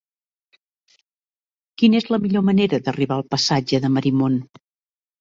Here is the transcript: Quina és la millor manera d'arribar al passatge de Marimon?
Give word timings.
Quina 1.83 2.01
és 2.01 2.11
la 2.15 2.21
millor 2.25 2.47
manera 2.49 2.83
d'arribar 2.89 3.21
al 3.21 3.29
passatge 3.37 3.85
de 3.87 3.97
Marimon? 4.01 4.45